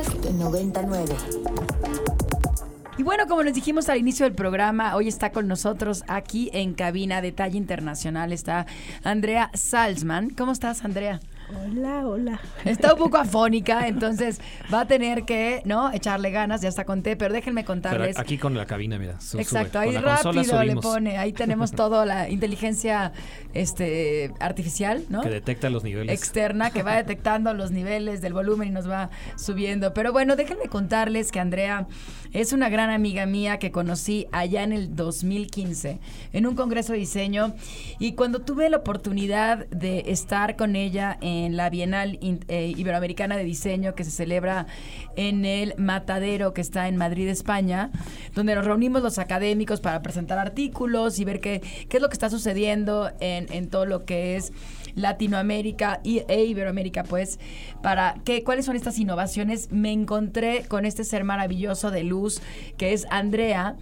Podcast 0.00 0.24
99. 0.30 1.14
Y 2.96 3.02
bueno, 3.02 3.26
como 3.26 3.42
les 3.42 3.54
dijimos 3.54 3.88
al 3.90 3.98
inicio 3.98 4.24
del 4.24 4.34
programa, 4.34 4.96
hoy 4.96 5.08
está 5.08 5.30
con 5.30 5.46
nosotros 5.46 6.04
aquí 6.08 6.50
en 6.54 6.72
cabina 6.72 7.20
de 7.20 7.32
talla 7.32 7.56
internacional 7.56 8.32
está 8.32 8.66
Andrea 9.04 9.50
Salzman. 9.52 10.30
¿Cómo 10.30 10.52
estás, 10.52 10.84
Andrea? 10.84 11.20
Hola, 11.56 12.06
hola. 12.06 12.40
Está 12.64 12.92
un 12.94 12.98
poco 12.98 13.16
afónica, 13.16 13.88
entonces 13.88 14.40
va 14.72 14.82
a 14.82 14.86
tener 14.86 15.24
que, 15.24 15.62
¿no? 15.64 15.92
Echarle 15.92 16.30
ganas, 16.30 16.60
ya 16.60 16.68
está 16.68 16.84
conté, 16.84 17.16
pero 17.16 17.34
déjenme 17.34 17.64
contarles. 17.64 18.18
aquí 18.18 18.38
con 18.38 18.56
la 18.56 18.66
cabina, 18.66 18.98
mira. 18.98 19.18
Exacto, 19.36 19.78
ahí 19.80 19.96
rápido 19.96 20.62
le 20.62 20.76
pone, 20.76 21.18
ahí 21.18 21.32
tenemos 21.32 21.72
todo 21.72 22.04
la 22.04 22.28
inteligencia 22.28 23.12
este 23.52 24.32
artificial, 24.38 25.04
¿no? 25.08 25.22
Que 25.22 25.28
detecta 25.28 25.70
los 25.70 25.82
niveles. 25.82 26.14
Externa, 26.14 26.70
que 26.70 26.82
va 26.82 26.96
detectando 26.96 27.52
los 27.54 27.70
niveles 27.72 28.20
del 28.20 28.32
volumen 28.32 28.68
y 28.68 28.70
nos 28.70 28.88
va 28.88 29.10
subiendo. 29.36 29.92
Pero 29.92 30.12
bueno, 30.12 30.36
déjenme 30.36 30.68
contarles 30.68 31.32
que 31.32 31.40
Andrea 31.40 31.86
es 32.32 32.52
una 32.52 32.68
gran 32.68 32.90
amiga 32.90 33.26
mía 33.26 33.58
que 33.58 33.70
conocí 33.70 34.26
allá 34.32 34.62
en 34.62 34.72
el 34.72 34.94
2015 34.94 35.98
en 36.32 36.46
un 36.46 36.54
congreso 36.54 36.92
de 36.92 36.98
diseño. 36.98 37.54
Y 37.98 38.12
cuando 38.12 38.40
tuve 38.40 38.70
la 38.70 38.78
oportunidad 38.78 39.66
de 39.68 40.04
estar 40.06 40.56
con 40.56 40.76
ella 40.76 41.18
en 41.20 41.56
la 41.56 41.70
Bienal 41.70 42.18
eh, 42.48 42.74
Iberoamericana 42.76 43.36
de 43.36 43.44
Diseño 43.44 43.94
que 43.94 44.04
se 44.04 44.10
celebra 44.10 44.66
en 45.16 45.44
el 45.44 45.74
Matadero 45.76 46.54
que 46.54 46.60
está 46.60 46.88
en 46.88 46.96
Madrid, 46.96 47.28
España, 47.28 47.90
donde 48.34 48.54
nos 48.54 48.64
reunimos 48.64 49.02
los 49.02 49.18
académicos 49.18 49.80
para 49.80 50.02
presentar 50.02 50.38
artículos 50.38 51.18
y 51.18 51.24
ver 51.24 51.40
qué, 51.40 51.60
qué 51.88 51.96
es 51.96 52.02
lo 52.02 52.08
que 52.08 52.14
está 52.14 52.30
sucediendo 52.30 53.10
en, 53.20 53.52
en 53.52 53.68
todo 53.68 53.86
lo 53.86 54.04
que 54.04 54.36
es 54.36 54.52
Latinoamérica 54.94 56.00
y, 56.04 56.22
e 56.28 56.44
Iberoamérica, 56.44 57.04
pues, 57.04 57.38
para 57.82 58.16
que, 58.24 58.44
cuáles 58.44 58.64
son 58.66 58.76
estas 58.76 58.98
innovaciones. 58.98 59.70
Me 59.70 59.92
encontré 59.92 60.64
con 60.68 60.84
este 60.84 61.04
ser 61.04 61.24
maravilloso 61.24 61.90
de 61.90 62.04
luz 62.04 62.40
que 62.76 62.92
es 62.92 63.06
Andrea 63.10 63.76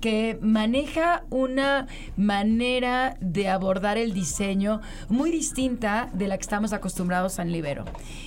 que 0.00 0.38
maneja 0.40 1.24
una 1.30 1.86
manera 2.16 3.16
de 3.20 3.48
abordar 3.48 3.98
el 3.98 4.12
diseño 4.12 4.80
muy 5.08 5.30
distinta 5.30 6.10
de 6.12 6.28
la 6.28 6.36
que 6.36 6.42
estamos 6.42 6.72
acostumbrados 6.72 7.38
en 7.38 7.52
Libero. 7.52 7.84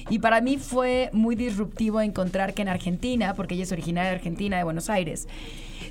Y 0.09 0.19
para 0.19 0.41
mí 0.41 0.57
fue 0.57 1.09
muy 1.13 1.35
disruptivo 1.35 2.02
encontrar 2.02 2.53
que 2.53 2.61
en 2.61 2.69
Argentina, 2.69 3.33
porque 3.33 3.55
ella 3.55 3.63
es 3.63 3.71
originaria 3.71 4.11
de 4.11 4.17
Argentina, 4.17 4.57
de 4.57 4.63
Buenos 4.63 4.89
Aires, 4.89 5.27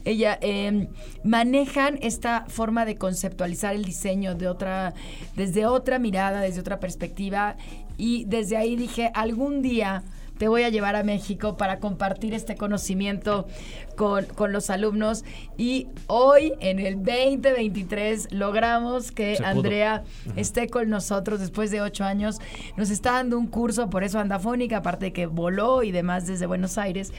ella 0.05 0.39
em, 0.41 0.89
manejan 1.23 1.99
esta 2.03 2.45
forma 2.49 2.85
de 2.85 2.97
conceptualizar 2.97 3.75
el 3.75 3.85
diseño 3.85 4.35
de 4.35 4.49
otra, 4.49 4.95
desde 5.37 5.67
otra 5.67 5.99
mirada, 5.99 6.41
desde 6.41 6.61
otra 6.61 6.81
perspectiva. 6.81 7.57
Y 7.97 8.25
desde 8.25 8.57
ahí 8.57 8.75
dije, 8.75 9.11
algún 9.15 9.63
día 9.63 10.03
te 10.43 10.49
voy 10.49 10.65
a 10.65 10.71
llevar 10.71 10.97
a 10.97 11.05
México 11.05 11.57
para 11.57 11.79
compartir 11.79 12.35
este 12.35 12.57
conocimiento 12.57 13.47
con, 13.95 14.27
los 14.53 14.71
alumnos. 14.71 15.25
Y 15.57 15.87
hoy, 16.09 16.55
en 16.59 16.81
el 16.81 16.97
2023, 16.97 18.33
logramos 18.33 19.13
que 19.13 19.39
Andrea 19.45 20.03
esté 20.35 20.67
con 20.67 20.91
nosotros 20.91 21.39
después 21.39 21.71
de 21.71 21.81
ocho 21.81 22.03
años. 22.03 22.41
Nos 22.77 22.91
está 22.91 23.13
dando 23.13 23.39
un 23.39 23.47
curso, 23.47 23.89
por 23.89 24.03
eso 24.03 24.19
andafónica, 24.19 24.79
aparte 24.79 25.05
de 25.05 25.13
que 25.13 25.27
voló 25.27 25.85
y 25.85 25.93
demás 25.93 26.27
desde 26.27 26.47
Buenos 26.47 26.77
Aires 26.77 27.13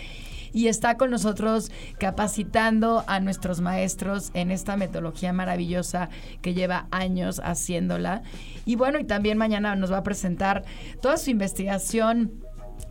y 0.51 0.67
está 0.67 0.97
con 0.97 1.09
nosotros 1.09 1.71
capacitando 1.97 3.03
a 3.07 3.19
nuestros 3.19 3.59
maestros 3.59 4.31
en 4.33 4.51
esta 4.51 4.77
metodología 4.77 5.33
maravillosa 5.33 6.09
que 6.41 6.53
lleva 6.53 6.87
años 6.91 7.41
haciéndola. 7.43 8.21
Y 8.65 8.75
bueno, 8.75 8.99
y 8.99 9.03
también 9.03 9.37
mañana 9.37 9.75
nos 9.75 9.91
va 9.91 9.97
a 9.97 10.03
presentar 10.03 10.63
toda 11.01 11.17
su 11.17 11.31
investigación 11.31 12.42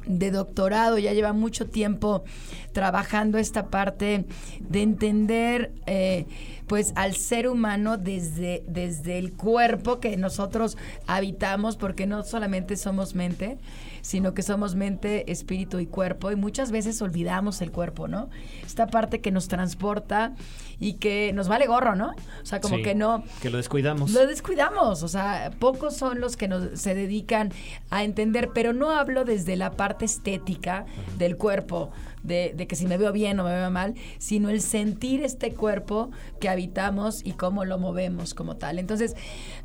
de 0.06 0.31
doctorado, 0.31 0.98
ya 0.98 1.12
lleva 1.12 1.33
mucho 1.33 1.67
tiempo 1.67 2.25
trabajando 2.72 3.39
esta 3.39 3.67
parte 3.67 4.25
de 4.61 4.83
entender 4.83 5.72
eh, 5.86 6.27
pues 6.67 6.92
al 6.96 7.14
ser 7.14 7.48
humano 7.48 7.98
desde, 7.98 8.62
desde 8.67 9.18
el 9.18 9.33
cuerpo 9.33 10.01
que 10.01 10.17
nosotros 10.17 10.77
habitamos, 11.07 11.77
porque 11.77 12.07
no 12.07 12.23
solamente 12.24 12.77
somos 12.77 13.14
mente, 13.14 13.58
sino 14.02 14.35
que 14.35 14.42
somos 14.42 14.74
mente, 14.74 15.30
espíritu 15.30 15.79
y 15.79 15.86
cuerpo, 15.86 16.30
y 16.30 16.36
muchas 16.36 16.70
veces 16.70 17.01
olvidamos 17.01 17.63
el 17.63 17.70
cuerpo, 17.70 18.08
¿no? 18.08 18.29
Esta 18.67 18.89
parte 18.89 19.20
que 19.20 19.30
nos 19.30 19.48
transporta 19.48 20.35
y 20.79 20.95
que 20.95 21.33
nos 21.33 21.48
vale 21.48 21.67
gorro, 21.67 21.95
¿no? 21.95 22.11
O 22.42 22.46
sea, 22.46 22.61
como 22.61 22.77
que 22.83 22.95
no... 22.95 23.23
Que 23.41 23.51
lo 23.51 23.57
descuidamos. 23.57 24.11
Lo 24.11 24.27
descuidamos, 24.27 25.05
o 25.05 25.08
sea, 25.08 25.52
pocos 25.58 25.96
son 25.96 26.20
los 26.20 26.36
que 26.36 26.48
nos, 26.48 26.80
se 26.80 26.95
dedican 26.95 27.52
a 27.91 28.02
entender, 28.02 28.51
pero 28.52 28.73
no 28.73 28.91
hablo 28.91 29.24
desde 29.24 29.57
la 29.57 29.70
parte 29.70 30.05
estética 30.05 30.85
del 31.18 31.36
cuerpo, 31.36 31.92
de, 32.24 32.52
de, 32.57 32.67
que 32.67 32.74
si 32.74 32.86
me 32.86 32.98
veo 32.98 33.12
bien 33.12 33.39
o 33.39 33.45
me 33.45 33.55
veo 33.55 33.70
mal, 33.70 33.95
sino 34.18 34.51
el 34.51 34.61
sentir 34.61 35.23
este 35.23 35.55
cuerpo 35.55 36.11
que 36.41 36.48
habitamos 36.48 37.24
y 37.24 37.33
cómo 37.33 37.64
lo 37.64 37.79
movemos 37.79 38.35
como 38.35 38.57
tal. 38.57 38.80
Entonces, 38.80 39.14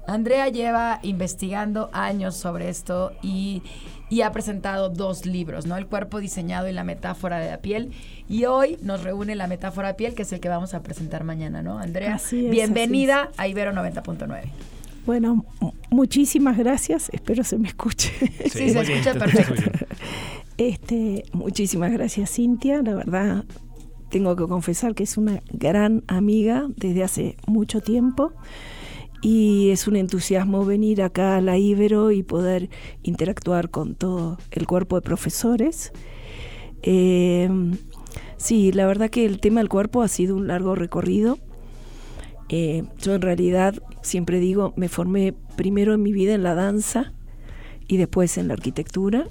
Andrea 0.07 0.47
lleva 0.49 0.99
investigando 1.01 1.89
años 1.93 2.35
sobre 2.35 2.69
esto 2.69 3.11
y, 3.23 3.63
y 4.09 4.21
ha 4.21 4.31
presentado 4.31 4.89
dos 4.89 5.25
libros, 5.25 5.65
¿no? 5.65 5.77
El 5.77 5.87
cuerpo 5.87 6.19
diseñado 6.19 6.69
y 6.69 6.73
la 6.73 6.83
metáfora 6.83 7.39
de 7.39 7.51
la 7.51 7.57
piel. 7.57 7.91
Y 8.29 8.45
hoy 8.45 8.77
nos 8.81 9.03
reúne 9.03 9.35
la 9.35 9.47
metáfora 9.47 9.89
de 9.89 9.93
piel, 9.95 10.15
que 10.15 10.21
es 10.23 10.31
el 10.33 10.39
que 10.39 10.49
vamos 10.49 10.73
a 10.73 10.81
presentar 10.81 11.23
mañana, 11.23 11.61
¿no? 11.61 11.77
Andrea, 11.77 12.19
bienvenida 12.31 13.31
a 13.37 13.47
Ibero 13.47 13.73
90.9. 13.73 14.43
Bueno, 15.05 15.45
muchísimas 15.89 16.57
gracias. 16.57 17.09
Espero 17.13 17.43
se 17.43 17.57
me 17.57 17.69
escuche. 17.69 18.11
Sí, 18.49 18.69
se 18.69 18.79
escucha 18.79 19.13
perfecto. 19.13 19.85
Este, 20.57 21.23
muchísimas 21.33 21.91
gracias, 21.91 22.31
Cintia. 22.31 22.81
La 22.81 22.95
verdad, 22.95 23.45
tengo 24.09 24.35
que 24.35 24.47
confesar 24.47 24.95
que 24.95 25.03
es 25.03 25.15
una 25.17 25.41
gran 25.51 26.03
amiga 26.07 26.67
desde 26.75 27.03
hace 27.03 27.37
mucho 27.45 27.79
tiempo 27.79 28.33
y 29.21 29.69
es 29.71 29.87
un 29.87 29.95
entusiasmo 29.95 30.65
venir 30.65 31.01
acá 31.01 31.37
a 31.37 31.41
la 31.41 31.57
Ibero 31.57 32.11
y 32.11 32.23
poder 32.23 32.69
interactuar 33.03 33.69
con 33.69 33.95
todo 33.95 34.37
el 34.51 34.67
cuerpo 34.67 34.95
de 34.95 35.01
profesores. 35.01 35.91
Eh, 36.83 37.49
sí, 38.37 38.71
la 38.71 38.85
verdad 38.85 39.09
que 39.09 39.25
el 39.25 39.39
tema 39.39 39.59
del 39.59 39.69
cuerpo 39.69 40.01
ha 40.01 40.07
sido 40.07 40.35
un 40.35 40.47
largo 40.47 40.75
recorrido. 40.75 41.39
Eh, 42.49 42.83
yo 42.99 43.15
en 43.15 43.21
realidad 43.21 43.75
siempre 44.01 44.39
digo, 44.39 44.73
me 44.77 44.87
formé 44.87 45.33
primero 45.55 45.93
en 45.93 46.01
mi 46.01 46.13
vida 46.13 46.33
en 46.33 46.43
la 46.43 46.53
danza 46.53 47.11
y 47.87 47.97
después 47.97 48.37
en 48.37 48.47
la 48.47 48.53
arquitectura. 48.53 49.27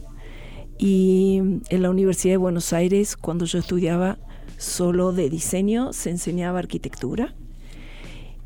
Y 0.79 1.41
en 1.71 1.83
la 1.83 1.89
Universidad 1.89 2.35
de 2.35 2.39
Buenos 2.39 2.75
Aires, 2.75 3.17
cuando 3.17 3.47
yo 3.47 3.59
estudiaba 3.59 4.19
solo 4.59 5.13
de 5.13 5.31
diseño, 5.31 5.95
se 5.95 6.11
enseñaba 6.11 6.59
arquitectura. 6.59 7.35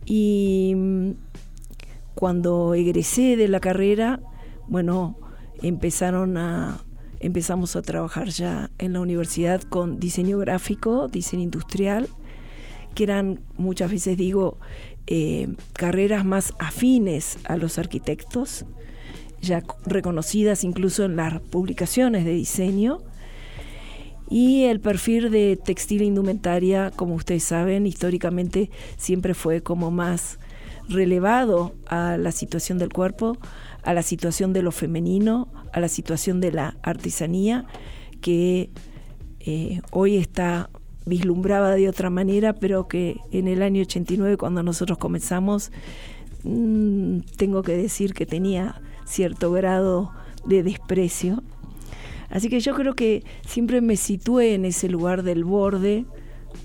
Y 0.06 0.75
cuando 2.15 2.75
egresé 2.75 3.37
de 3.37 3.48
la 3.48 3.60
carrera, 3.60 4.21
bueno, 4.69 5.19
empezaron 5.62 6.37
a 6.37 6.84
empezamos 7.21 7.76
a 7.76 7.82
trabajar 7.82 8.31
ya 8.31 8.71
en 8.78 8.94
la 8.94 9.00
universidad 9.00 9.62
con 9.62 10.00
diseño 10.00 10.38
gráfico, 10.38 11.06
diseño 11.06 11.43
industrial, 11.43 12.09
que 12.94 13.04
eran 13.04 13.41
muchas 13.56 13.91
veces 13.91 14.16
digo 14.16 14.59
eh, 15.06 15.49
carreras 15.75 16.25
más 16.25 16.54
afines 16.59 17.38
a 17.44 17.56
los 17.56 17.78
arquitectos, 17.78 18.65
ya 19.41 19.62
reconocidas 19.84 20.65
incluso 20.65 21.04
en 21.04 21.16
las 21.16 21.41
publicaciones 21.41 22.25
de 22.25 22.32
diseño. 22.32 23.03
Y 24.28 24.65
el 24.65 24.81
perfil 24.81 25.31
de 25.31 25.56
textil 25.56 26.03
e 26.03 26.04
indumentaria, 26.04 26.93
como 26.94 27.15
ustedes 27.15 27.43
saben, 27.43 27.87
históricamente 27.87 28.70
siempre 28.97 29.34
fue 29.34 29.60
como 29.62 29.91
más 29.91 30.38
relevado 30.91 31.75
a 31.87 32.17
la 32.17 32.33
situación 32.33 32.78
del 32.78 32.91
cuerpo, 32.93 33.39
a 33.83 33.95
la 33.95 34.03
situación 34.03 34.53
de 34.53 34.62
lo 34.62 34.73
femenino, 34.73 35.49
a 35.73 35.81
la 35.81 35.89
situación 35.89 36.41
de 36.41 36.53
la 36.53 36.77
artesanía, 36.83 37.64
que 38.20 38.70
eh, 39.41 39.81
hoy 39.91 40.17
está 40.17 40.70
vislumbrada 41.06 41.75
de 41.75 41.88
otra 41.88 42.11
manera, 42.11 42.55
pero 42.55 42.88
que 42.88 43.17
en 43.32 43.49
el 43.49 43.62
año 43.62 43.82
89, 43.82 44.37
cuando 44.37 44.62
nosotros 44.62 44.99
comenzamos, 44.99 45.73
mm, 46.44 47.20
tengo 47.37 47.62
que 47.62 47.76
decir 47.76 48.12
que 48.12 48.26
tenía 48.26 48.81
cierto 49.06 49.50
grado 49.50 50.12
de 50.44 50.62
desprecio. 50.62 51.43
Así 52.29 52.49
que 52.49 52.61
yo 52.61 52.75
creo 52.75 52.94
que 52.94 53.25
siempre 53.47 53.81
me 53.81 53.97
situé 53.97 54.55
en 54.55 54.64
ese 54.64 54.88
lugar 54.88 55.23
del 55.23 55.44
borde, 55.44 56.05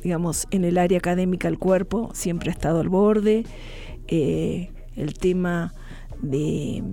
digamos, 0.03 0.47
en 0.51 0.63
el 0.63 0.77
área 0.77 0.97
académica 0.97 1.47
el 1.47 1.57
cuerpo 1.57 2.11
siempre 2.13 2.49
ha 2.49 2.53
estado 2.53 2.79
al 2.79 2.89
borde, 2.89 3.45
eh, 4.07 4.71
el 4.95 5.13
tema 5.15 5.73
de, 6.21 6.83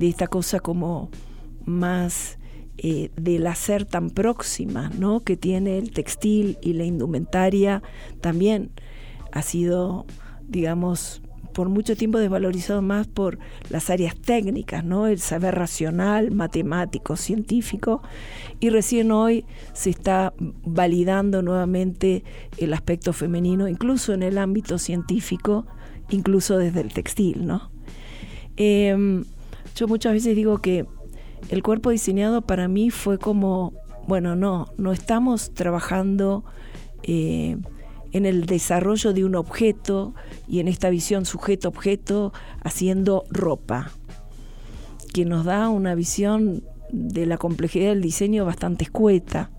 esta 0.00 0.26
cosa 0.26 0.60
como 0.60 1.10
más 1.64 2.38
eh, 2.78 3.10
del 3.16 3.46
hacer 3.46 3.84
tan 3.84 4.10
próxima, 4.10 4.90
¿no? 4.98 5.20
Que 5.20 5.36
tiene 5.36 5.78
el 5.78 5.90
textil 5.92 6.58
y 6.62 6.72
la 6.72 6.84
indumentaria 6.84 7.82
también 8.20 8.70
ha 9.32 9.42
sido, 9.42 10.06
digamos, 10.48 11.22
por 11.52 11.68
mucho 11.68 11.96
tiempo 11.96 12.18
desvalorizado 12.18 12.80
más 12.82 13.06
por 13.06 13.38
las 13.68 13.90
áreas 13.90 14.16
técnicas, 14.16 14.84
¿no? 14.84 15.06
El 15.06 15.18
saber 15.18 15.54
racional, 15.54 16.30
matemático, 16.30 17.16
científico, 17.16 18.02
y 18.60 18.70
recién 18.70 19.12
hoy 19.12 19.44
se 19.72 19.90
está 19.90 20.32
validando 20.38 21.42
nuevamente 21.42 22.24
el 22.56 22.72
aspecto 22.72 23.12
femenino, 23.12 23.68
incluso 23.68 24.12
en 24.12 24.22
el 24.22 24.38
ámbito 24.38 24.78
científico, 24.78 25.66
incluso 26.10 26.58
desde 26.58 26.80
el 26.80 26.92
textil, 26.92 27.46
¿no? 27.46 27.70
Em, 28.56 29.24
yo 29.74 29.88
muchas 29.88 30.12
veces 30.12 30.36
digo 30.36 30.58
que 30.58 30.86
el 31.48 31.62
cuerpo 31.62 31.90
diseñado 31.90 32.42
para 32.42 32.68
mí 32.68 32.90
fue 32.90 33.18
como, 33.18 33.72
bueno, 34.06 34.36
no, 34.36 34.68
no 34.76 34.92
estamos 34.92 35.52
trabajando 35.54 36.44
eh, 37.02 37.56
en 38.12 38.26
el 38.26 38.46
desarrollo 38.46 39.12
de 39.12 39.24
un 39.24 39.34
objeto 39.34 40.14
y 40.48 40.60
en 40.60 40.68
esta 40.68 40.90
visión 40.90 41.24
sujeto-objeto 41.24 42.32
haciendo 42.62 43.24
ropa, 43.30 43.90
que 45.12 45.24
nos 45.24 45.44
da 45.44 45.68
una 45.68 45.94
visión 45.94 46.62
de 46.92 47.26
la 47.26 47.38
complejidad 47.38 47.90
del 47.90 48.02
diseño 48.02 48.44
bastante 48.44 48.84
escueta. 48.84 49.50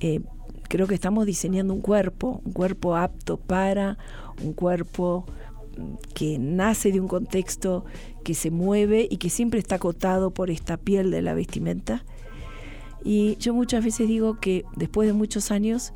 Eh, 0.00 0.20
creo 0.68 0.86
que 0.86 0.94
estamos 0.94 1.26
diseñando 1.26 1.72
un 1.74 1.80
cuerpo, 1.80 2.42
un 2.44 2.52
cuerpo 2.52 2.96
apto 2.96 3.38
para, 3.38 3.98
un 4.42 4.52
cuerpo 4.52 5.26
que 6.14 6.38
nace 6.38 6.92
de 6.92 7.00
un 7.00 7.08
contexto 7.08 7.84
que 8.24 8.34
se 8.34 8.50
mueve 8.50 9.06
y 9.10 9.16
que 9.18 9.30
siempre 9.30 9.60
está 9.60 9.76
acotado 9.76 10.30
por 10.32 10.50
esta 10.50 10.76
piel 10.76 11.10
de 11.10 11.22
la 11.22 11.34
vestimenta. 11.34 12.04
Y 13.04 13.36
yo 13.36 13.54
muchas 13.54 13.84
veces 13.84 14.08
digo 14.08 14.38
que 14.40 14.64
después 14.76 15.06
de 15.06 15.12
muchos 15.12 15.50
años 15.50 15.92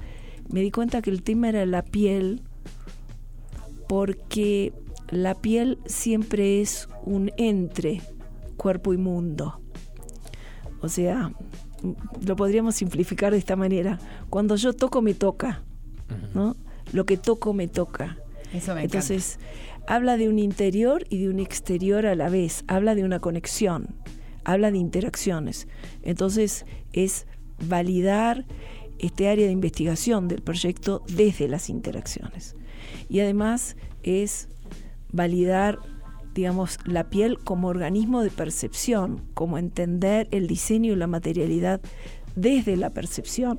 me 0.48 0.60
di 0.60 0.70
cuenta 0.70 1.02
que 1.02 1.10
el 1.10 1.22
tema 1.22 1.48
era 1.48 1.66
la 1.66 1.82
piel, 1.82 2.42
porque 3.88 4.72
la 5.10 5.34
piel 5.34 5.78
siempre 5.86 6.60
es 6.60 6.88
un 7.04 7.30
entre 7.36 8.02
cuerpo 8.56 8.94
y 8.94 8.96
mundo. 8.96 9.60
O 10.80 10.88
sea, 10.88 11.32
lo 12.24 12.36
podríamos 12.36 12.74
simplificar 12.76 13.32
de 13.32 13.38
esta 13.38 13.56
manera. 13.56 13.98
Cuando 14.30 14.56
yo 14.56 14.72
toco, 14.72 15.02
me 15.02 15.14
toca. 15.14 15.62
¿no? 16.34 16.56
Lo 16.92 17.06
que 17.06 17.16
toco, 17.16 17.52
me 17.52 17.68
toca. 17.68 18.18
Eso 18.52 18.74
me 18.74 18.84
Entonces, 18.84 19.38
habla 19.86 20.16
de 20.16 20.28
un 20.28 20.38
interior 20.38 21.04
y 21.08 21.22
de 21.22 21.30
un 21.30 21.40
exterior 21.40 22.06
a 22.06 22.14
la 22.14 22.28
vez. 22.28 22.64
Habla 22.66 22.94
de 22.94 23.04
una 23.04 23.20
conexión. 23.20 23.94
Habla 24.44 24.70
de 24.70 24.78
interacciones. 24.78 25.68
Entonces, 26.02 26.66
es 26.92 27.26
validar 27.68 28.44
este 28.98 29.28
área 29.28 29.46
de 29.46 29.52
investigación 29.52 30.28
del 30.28 30.42
proyecto 30.42 31.02
desde 31.08 31.48
las 31.48 31.68
interacciones. 31.68 32.56
Y 33.08 33.20
además 33.20 33.76
es 34.02 34.48
validar, 35.12 35.78
digamos, 36.34 36.78
la 36.86 37.10
piel 37.10 37.38
como 37.38 37.68
organismo 37.68 38.22
de 38.22 38.30
percepción, 38.30 39.22
como 39.34 39.58
entender 39.58 40.28
el 40.30 40.46
diseño 40.46 40.92
y 40.92 40.96
la 40.96 41.06
materialidad 41.06 41.80
desde 42.36 42.76
la 42.76 42.90
percepción, 42.90 43.58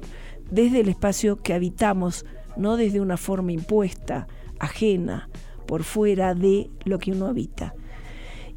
desde 0.49 0.79
el 0.79 0.89
espacio 0.89 1.37
que 1.37 1.53
habitamos, 1.53 2.25
no 2.57 2.77
desde 2.77 3.01
una 3.01 3.17
forma 3.17 3.51
impuesta, 3.51 4.27
ajena, 4.59 5.29
por 5.67 5.83
fuera 5.83 6.33
de 6.35 6.69
lo 6.85 6.99
que 6.99 7.11
uno 7.11 7.27
habita. 7.27 7.73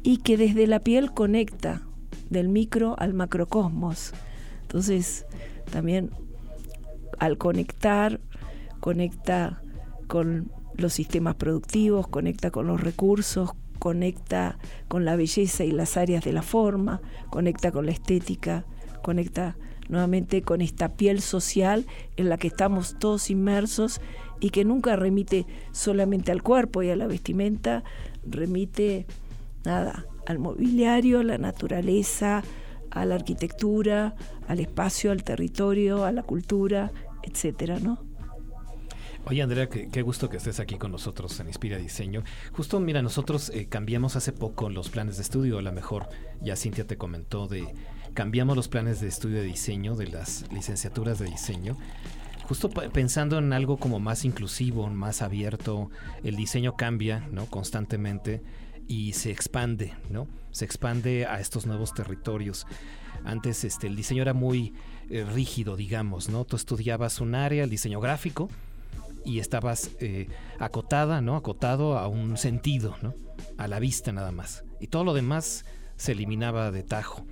Y 0.03 0.17
que 0.17 0.37
desde 0.37 0.67
la 0.67 0.79
piel 0.79 1.11
conecta 1.11 1.81
del 2.29 2.49
micro 2.49 2.95
al 2.97 3.13
macrocosmos. 3.13 4.13
Entonces, 4.61 5.25
también 5.71 6.11
al 7.19 7.37
conectar, 7.37 8.19
conecta 8.79 9.61
con 10.07 10.51
los 10.75 10.93
sistemas 10.93 11.35
productivos, 11.35 12.07
conecta 12.07 12.51
con 12.51 12.67
los 12.67 12.81
recursos, 12.81 13.51
conecta 13.79 14.57
con 14.87 15.05
la 15.05 15.15
belleza 15.15 15.63
y 15.63 15.71
las 15.71 15.97
áreas 15.97 16.23
de 16.23 16.33
la 16.33 16.41
forma, 16.41 17.01
conecta 17.29 17.71
con 17.71 17.85
la 17.85 17.91
estética, 17.91 18.65
conecta 19.01 19.57
nuevamente 19.89 20.41
con 20.41 20.61
esta 20.61 20.93
piel 20.93 21.21
social 21.21 21.85
en 22.15 22.29
la 22.29 22.37
que 22.37 22.47
estamos 22.47 22.97
todos 22.99 23.29
inmersos 23.29 24.01
y 24.39 24.49
que 24.49 24.65
nunca 24.65 24.95
remite 24.95 25.45
solamente 25.71 26.31
al 26.31 26.43
cuerpo 26.43 26.83
y 26.83 26.89
a 26.89 26.95
la 26.95 27.07
vestimenta, 27.07 27.83
remite 28.25 29.05
nada, 29.63 30.05
al 30.25 30.39
mobiliario, 30.39 31.19
a 31.19 31.23
la 31.23 31.37
naturaleza, 31.37 32.43
a 32.91 33.05
la 33.05 33.15
arquitectura, 33.15 34.15
al 34.47 34.59
espacio, 34.59 35.11
al 35.11 35.23
territorio, 35.23 36.05
a 36.05 36.11
la 36.11 36.23
cultura, 36.23 36.91
etcétera, 37.23 37.79
¿no? 37.79 38.07
Oye, 39.29 39.41
Andrea, 39.41 39.67
qué, 39.67 40.01
gusto 40.03 40.29
que 40.29 40.37
estés 40.37 40.61
aquí 40.61 40.77
con 40.77 40.89
nosotros 40.89 41.37
en 41.41 41.47
Inspira 41.47 41.77
Diseño. 41.77 42.23
Justo, 42.53 42.79
mira, 42.79 43.01
nosotros 43.01 43.49
eh, 43.49 43.67
cambiamos 43.67 44.15
hace 44.15 44.31
poco 44.31 44.69
los 44.69 44.87
planes 44.87 45.17
de 45.17 45.23
estudio, 45.23 45.57
a 45.57 45.61
lo 45.61 45.73
mejor 45.73 46.07
ya 46.41 46.55
Cintia 46.55 46.87
te 46.87 46.95
comentó 46.95 47.47
de 47.47 47.67
cambiamos 48.17 48.55
los 48.55 48.67
planes 48.67 48.99
de 48.99 49.07
estudio 49.07 49.37
de 49.37 49.43
diseño, 49.43 49.95
de 49.95 50.07
las 50.07 50.51
licenciaturas 50.51 51.19
de 51.19 51.27
diseño, 51.27 51.77
justo 52.47 52.67
pensando 52.67 53.37
en 53.37 53.53
algo 53.53 53.77
como 53.77 53.99
más 53.99 54.25
inclusivo, 54.25 54.87
más 54.87 55.21
abierto, 55.21 55.91
el 56.23 56.35
diseño 56.35 56.75
cambia, 56.75 57.27
¿no? 57.31 57.45
Constantemente 57.45 58.41
y 58.87 59.13
se 59.13 59.29
expande, 59.29 59.93
¿no? 60.09 60.27
Se 60.49 60.65
expande 60.65 61.27
a 61.27 61.39
estos 61.39 61.67
nuevos 61.67 61.93
territorios. 61.93 62.65
Antes 63.23 63.63
este, 63.63 63.85
el 63.85 63.95
diseño 63.95 64.23
era 64.23 64.33
muy 64.33 64.73
eh, 65.11 65.23
rígido, 65.23 65.75
digamos, 65.75 66.27
¿no? 66.27 66.43
Tú 66.43 66.55
estudiabas 66.55 67.21
un 67.21 67.35
área, 67.35 67.65
el 67.65 67.69
diseño 67.69 67.99
gráfico, 67.99 68.49
y 69.25 69.37
estabas 69.37 69.91
eh, 69.99 70.27
acotada, 70.57 71.21
¿no? 71.21 71.35
Acotado 71.35 71.99
a 71.99 72.07
un 72.07 72.35
sentido, 72.37 72.97
¿no? 73.03 73.13
A 73.59 73.67
la 73.67 73.77
vista 73.77 74.11
nada 74.11 74.31
más. 74.31 74.63
Y 74.79 74.87
todo 74.87 75.03
lo 75.03 75.13
demás 75.13 75.65
se 75.97 76.13
eliminaba 76.13 76.71
de 76.71 76.81
tajo. 76.81 77.23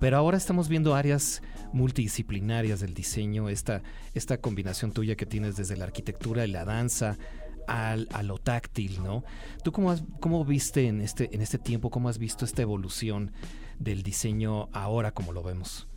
Pero 0.00 0.16
ahora 0.16 0.36
estamos 0.36 0.68
viendo 0.68 0.94
áreas 0.94 1.42
multidisciplinarias 1.72 2.80
del 2.80 2.94
diseño, 2.94 3.48
esta, 3.48 3.82
esta 4.14 4.38
combinación 4.38 4.92
tuya 4.92 5.16
que 5.16 5.26
tienes 5.26 5.56
desde 5.56 5.76
la 5.76 5.84
arquitectura 5.84 6.44
y 6.46 6.50
la 6.50 6.64
danza, 6.64 7.18
al, 7.66 8.08
a 8.12 8.22
lo 8.22 8.38
táctil, 8.38 9.02
¿no? 9.02 9.24
¿Tú 9.62 9.72
cómo, 9.72 9.94
cómo 10.20 10.44
viste 10.44 10.86
en 10.86 11.00
este, 11.00 11.34
en 11.34 11.40
este 11.40 11.58
tiempo, 11.58 11.90
cómo 11.90 12.08
has 12.08 12.18
visto 12.18 12.44
esta 12.44 12.62
evolución 12.62 13.32
del 13.78 14.02
diseño 14.02 14.68
ahora 14.72 15.12
como 15.12 15.32
lo 15.32 15.42
vemos? 15.42 15.88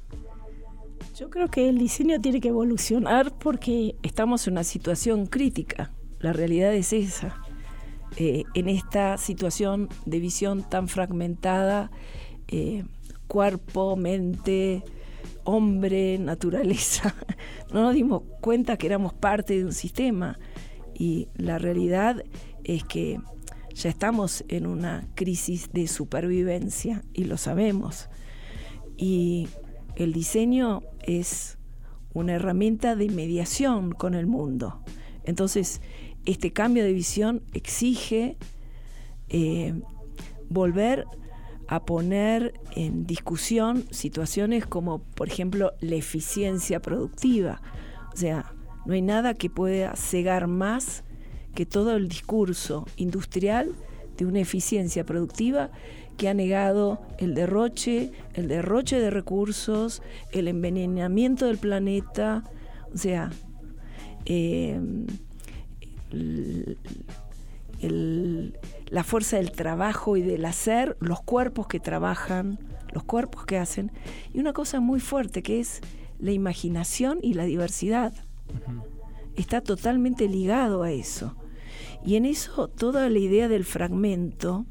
Yo 1.15 1.29
creo 1.29 1.49
que 1.49 1.69
el 1.69 1.77
diseño 1.77 2.19
tiene 2.21 2.41
que 2.41 2.49
evolucionar 2.49 3.37
porque 3.37 3.95
estamos 4.03 4.47
en 4.47 4.53
una 4.53 4.63
situación 4.63 5.25
crítica. 5.27 5.91
La 6.19 6.33
realidad 6.33 6.73
es 6.73 6.93
esa. 6.93 7.35
Eh, 8.17 8.43
en 8.53 8.69
esta 8.69 9.17
situación 9.17 9.89
de 10.05 10.19
visión 10.19 10.67
tan 10.67 10.87
fragmentada, 10.87 11.91
eh, 12.47 12.85
cuerpo, 13.27 13.95
mente, 13.95 14.83
hombre, 15.43 16.17
naturaleza, 16.17 17.15
no 17.73 17.83
nos 17.83 17.93
dimos 17.93 18.23
cuenta 18.41 18.77
que 18.77 18.87
éramos 18.87 19.13
parte 19.13 19.57
de 19.57 19.65
un 19.65 19.73
sistema 19.73 20.39
y 20.93 21.29
la 21.35 21.57
realidad 21.57 22.23
es 22.63 22.83
que 22.83 23.19
ya 23.73 23.89
estamos 23.89 24.43
en 24.47 24.65
una 24.65 25.07
crisis 25.13 25.71
de 25.71 25.87
supervivencia 25.87 27.03
y 27.13 27.25
lo 27.25 27.37
sabemos. 27.37 28.09
Y 28.97 29.47
el 29.95 30.13
diseño 30.13 30.81
es 31.03 31.59
una 32.13 32.33
herramienta 32.33 32.95
de 32.95 33.09
mediación 33.09 33.91
con 33.91 34.15
el 34.15 34.25
mundo. 34.25 34.81
Entonces, 35.23 35.81
este 36.25 36.51
cambio 36.51 36.83
de 36.83 36.93
visión 36.93 37.43
exige 37.53 38.37
eh, 39.29 39.79
volver 40.49 41.01
a 41.01 41.26
poner 41.81 42.53
en 42.75 43.05
discusión 43.05 43.85
situaciones 43.91 44.65
como, 44.65 44.99
por 44.99 45.27
ejemplo, 45.27 45.73
la 45.81 45.95
eficiencia 45.95 46.81
productiva. 46.81 47.61
O 48.13 48.17
sea, 48.17 48.53
no 48.85 48.93
hay 48.93 49.01
nada 49.01 49.33
que 49.33 49.49
pueda 49.49 49.95
cegar 49.95 50.47
más 50.47 51.03
que 51.53 51.65
todo 51.65 51.95
el 51.95 52.07
discurso 52.07 52.85
industrial 52.95 53.73
de 54.17 54.25
una 54.25 54.39
eficiencia 54.39 55.05
productiva 55.05 55.71
que 56.17 56.29
ha 56.29 56.33
negado 56.33 57.01
el 57.19 57.35
derroche, 57.35 58.11
el 58.33 58.47
derroche 58.47 58.99
de 58.99 59.09
recursos, 59.09 60.01
el 60.31 60.47
envenenamiento 60.47 61.45
del 61.45 61.57
planeta, 61.57 62.43
o 62.93 62.97
sea, 62.97 63.29
eh, 64.25 64.79
la 67.81 69.03
fuerza 69.03 69.37
del 69.37 69.51
trabajo 69.51 70.17
y 70.17 70.21
del 70.21 70.45
hacer, 70.45 70.97
los 70.99 71.21
cuerpos 71.21 71.67
que 71.67 71.79
trabajan, 71.79 72.59
los 72.93 73.03
cuerpos 73.03 73.45
que 73.45 73.57
hacen, 73.57 73.91
y 74.33 74.39
una 74.39 74.53
cosa 74.53 74.79
muy 74.79 74.99
fuerte 74.99 75.43
que 75.43 75.59
es 75.59 75.81
la 76.19 76.31
imaginación 76.31 77.19
y 77.21 77.33
la 77.33 77.45
diversidad. 77.45 78.13
Está 79.35 79.61
totalmente 79.61 80.27
ligado 80.27 80.83
a 80.83 80.91
eso. 80.91 81.35
Y 82.05 82.15
en 82.15 82.25
eso 82.25 82.67
toda 82.67 83.09
la 83.09 83.19
idea 83.19 83.47
del 83.47 83.65
fragmento, 83.65 84.65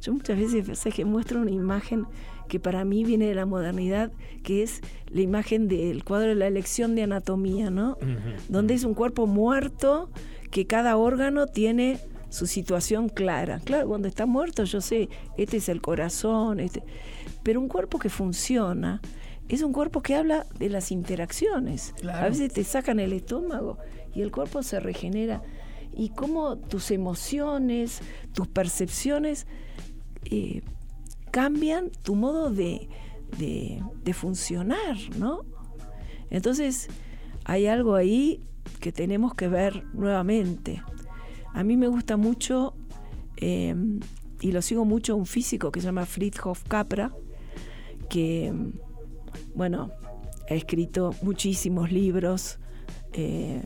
yo 0.00 0.12
muchas 0.12 0.38
veces 0.38 0.94
que 0.94 1.04
muestro 1.04 1.40
una 1.40 1.50
imagen 1.50 2.06
que 2.48 2.60
para 2.60 2.84
mí 2.84 3.04
viene 3.04 3.26
de 3.26 3.34
la 3.34 3.46
modernidad, 3.46 4.12
que 4.42 4.62
es 4.62 4.82
la 5.08 5.22
imagen 5.22 5.66
del 5.66 6.04
cuadro 6.04 6.28
de 6.28 6.34
la 6.34 6.46
elección 6.46 6.94
de 6.94 7.02
anatomía, 7.02 7.70
¿no? 7.70 7.96
Donde 8.48 8.74
es 8.74 8.84
un 8.84 8.94
cuerpo 8.94 9.26
muerto 9.26 10.10
que 10.50 10.66
cada 10.66 10.96
órgano 10.96 11.46
tiene 11.46 11.98
su 12.34 12.48
situación 12.48 13.08
clara. 13.08 13.60
Claro, 13.60 13.86
cuando 13.86 14.08
está 14.08 14.26
muerto 14.26 14.64
yo 14.64 14.80
sé, 14.80 15.08
este 15.38 15.58
es 15.58 15.68
el 15.68 15.80
corazón, 15.80 16.58
este, 16.58 16.82
pero 17.44 17.60
un 17.60 17.68
cuerpo 17.68 18.00
que 18.00 18.08
funciona 18.08 19.00
es 19.48 19.62
un 19.62 19.72
cuerpo 19.72 20.02
que 20.02 20.16
habla 20.16 20.46
de 20.58 20.68
las 20.68 20.90
interacciones. 20.90 21.94
A 22.12 22.28
veces 22.28 22.52
te 22.52 22.64
sacan 22.64 22.98
el 22.98 23.12
estómago 23.12 23.78
y 24.14 24.22
el 24.22 24.32
cuerpo 24.32 24.64
se 24.64 24.80
regenera. 24.80 25.42
Y 25.96 26.08
cómo 26.08 26.56
tus 26.56 26.90
emociones, 26.90 28.00
tus 28.32 28.48
percepciones 28.48 29.46
eh, 30.24 30.62
cambian 31.30 31.90
tu 32.02 32.16
modo 32.16 32.50
de, 32.50 32.88
de 33.38 34.12
funcionar, 34.12 34.96
¿no? 35.18 35.42
Entonces, 36.30 36.88
hay 37.44 37.68
algo 37.68 37.94
ahí 37.94 38.40
que 38.80 38.90
tenemos 38.90 39.34
que 39.34 39.46
ver 39.46 39.84
nuevamente. 39.92 40.82
A 41.54 41.62
mí 41.62 41.76
me 41.76 41.86
gusta 41.86 42.16
mucho, 42.16 42.74
em, 43.36 44.00
y 44.40 44.50
lo 44.50 44.60
sigo 44.60 44.84
mucho, 44.84 45.16
un 45.16 45.24
físico 45.24 45.70
que 45.70 45.80
se 45.80 45.86
llama 45.86 46.04
Friedhof 46.04 46.64
Capra, 46.64 47.12
que, 48.10 48.52
bueno, 49.54 49.92
ha 50.50 50.54
escrito 50.54 51.14
muchísimos 51.22 51.92
libros. 51.92 52.58
Eh, 53.12 53.62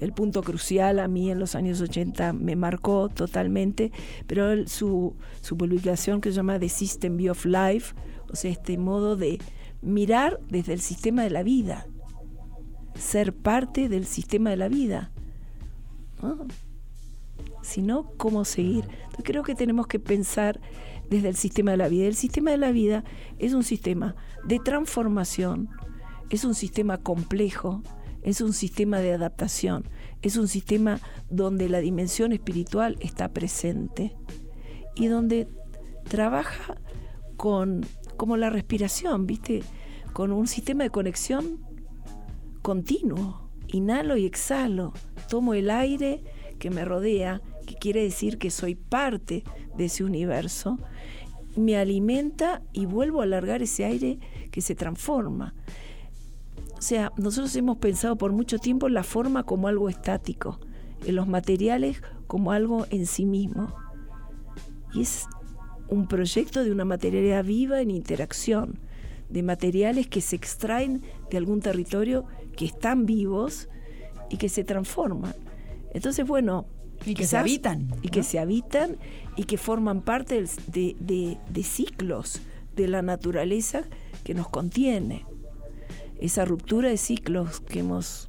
el 0.00 0.12
punto 0.12 0.42
crucial 0.42 0.98
a 0.98 1.06
mí 1.06 1.30
en 1.30 1.38
los 1.38 1.54
años 1.54 1.80
80 1.80 2.32
me 2.32 2.56
marcó 2.56 3.08
totalmente, 3.08 3.92
pero 4.26 4.66
su, 4.66 5.14
su 5.40 5.56
publicación 5.56 6.20
que 6.20 6.30
se 6.30 6.36
llama 6.36 6.58
The 6.58 6.68
System 6.68 7.16
View 7.16 7.30
of 7.30 7.44
Life, 7.44 7.94
o 8.28 8.34
sea, 8.34 8.50
este 8.50 8.76
modo 8.76 9.14
de 9.14 9.38
mirar 9.82 10.40
desde 10.48 10.72
el 10.72 10.80
sistema 10.80 11.22
de 11.22 11.30
la 11.30 11.44
vida, 11.44 11.86
ser 12.96 13.32
parte 13.32 13.88
del 13.88 14.04
sistema 14.04 14.50
de 14.50 14.56
la 14.56 14.68
vida. 14.68 15.12
Sino 17.62 18.12
cómo 18.16 18.44
seguir. 18.44 18.84
Entonces 18.84 19.24
creo 19.24 19.42
que 19.42 19.54
tenemos 19.54 19.86
que 19.86 19.98
pensar 19.98 20.60
desde 21.10 21.28
el 21.28 21.36
sistema 21.36 21.72
de 21.72 21.76
la 21.76 21.88
vida. 21.88 22.06
El 22.06 22.14
sistema 22.14 22.52
de 22.52 22.56
la 22.56 22.72
vida 22.72 23.04
es 23.38 23.52
un 23.52 23.64
sistema 23.64 24.14
de 24.44 24.58
transformación, 24.60 25.68
es 26.30 26.44
un 26.44 26.54
sistema 26.54 26.98
complejo, 26.98 27.82
es 28.22 28.40
un 28.40 28.52
sistema 28.52 28.98
de 29.00 29.12
adaptación, 29.12 29.84
es 30.22 30.36
un 30.36 30.48
sistema 30.48 31.00
donde 31.28 31.68
la 31.68 31.80
dimensión 31.80 32.32
espiritual 32.32 32.96
está 33.00 33.32
presente 33.32 34.16
y 34.94 35.06
donde 35.08 35.48
trabaja 36.08 36.76
con 37.36 37.84
como 38.16 38.36
la 38.36 38.50
respiración, 38.50 39.26
¿viste? 39.26 39.62
Con 40.12 40.30
un 40.30 40.46
sistema 40.46 40.84
de 40.84 40.90
conexión 40.90 41.58
continuo. 42.62 43.48
Inhalo 43.68 44.16
y 44.16 44.26
exhalo. 44.26 44.92
Tomo 45.28 45.54
el 45.54 45.70
aire 45.70 46.22
que 46.60 46.70
me 46.70 46.84
rodea, 46.84 47.42
que 47.66 47.74
quiere 47.74 48.04
decir 48.04 48.38
que 48.38 48.50
soy 48.50 48.76
parte 48.76 49.42
de 49.76 49.86
ese 49.86 50.04
universo. 50.04 50.78
Me 51.56 51.76
alimenta 51.76 52.62
y 52.72 52.86
vuelvo 52.86 53.20
a 53.20 53.24
alargar 53.24 53.62
ese 53.62 53.84
aire 53.84 54.20
que 54.52 54.60
se 54.60 54.76
transforma. 54.76 55.54
O 56.78 56.82
sea, 56.82 57.12
nosotros 57.16 57.56
hemos 57.56 57.78
pensado 57.78 58.16
por 58.16 58.32
mucho 58.32 58.58
tiempo 58.58 58.88
la 58.88 59.02
forma 59.02 59.42
como 59.42 59.66
algo 59.66 59.88
estático, 59.88 60.60
en 61.04 61.16
los 61.16 61.26
materiales 61.26 62.00
como 62.28 62.52
algo 62.52 62.86
en 62.90 63.06
sí 63.06 63.26
mismo. 63.26 63.74
Y 64.94 65.02
es 65.02 65.26
un 65.88 66.06
proyecto 66.06 66.62
de 66.62 66.70
una 66.70 66.84
materialidad 66.84 67.44
viva 67.44 67.80
en 67.80 67.90
interacción, 67.90 68.78
de 69.28 69.42
materiales 69.42 70.06
que 70.08 70.20
se 70.20 70.36
extraen 70.36 71.02
de 71.30 71.36
algún 71.36 71.60
territorio 71.60 72.26
que 72.56 72.66
están 72.66 73.06
vivos 73.06 73.68
y 74.28 74.36
que 74.36 74.48
se 74.48 74.64
transforman. 74.64 75.34
Entonces, 75.92 76.26
bueno... 76.26 76.66
Y 77.06 77.14
que 77.14 77.26
se 77.26 77.38
habitan. 77.38 77.88
Y 78.02 78.08
que 78.08 78.22
se 78.22 78.38
habitan 78.38 78.98
y 79.34 79.44
que 79.44 79.56
forman 79.56 80.02
parte 80.02 80.44
de, 80.66 80.96
de, 81.48 81.62
ciclos 81.62 82.42
de 82.76 82.88
la 82.88 83.00
naturaleza 83.00 83.84
que 84.22 84.34
nos 84.34 84.48
contiene. 84.48 85.24
Esa 86.20 86.44
ruptura 86.44 86.90
de 86.90 86.98
ciclos 86.98 87.60
que 87.60 87.78
hemos 87.78 88.28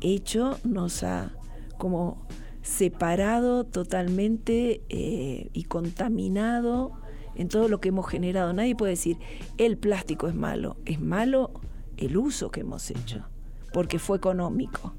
hecho 0.00 0.60
nos 0.62 1.02
ha 1.02 1.32
como 1.76 2.24
separado 2.62 3.64
totalmente 3.64 4.82
eh, 4.90 5.50
y 5.52 5.64
contaminado 5.64 6.92
en 7.34 7.48
todo 7.48 7.66
lo 7.66 7.80
que 7.80 7.88
hemos 7.88 8.08
generado. 8.08 8.52
Nadie 8.52 8.76
puede 8.76 8.92
decir, 8.92 9.16
el 9.56 9.76
plástico 9.76 10.28
es 10.28 10.36
malo. 10.36 10.76
Es 10.84 11.00
malo 11.00 11.50
el 11.96 12.16
uso 12.16 12.52
que 12.52 12.60
hemos 12.60 12.88
hecho 12.92 13.24
porque 13.72 13.98
fue 13.98 14.16
económico. 14.16 14.94